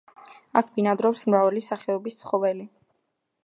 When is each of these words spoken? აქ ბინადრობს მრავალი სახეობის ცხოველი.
აქ 0.61 0.71
ბინადრობს 0.77 1.21
მრავალი 1.33 1.63
სახეობის 1.67 2.19
ცხოველი. 2.25 2.67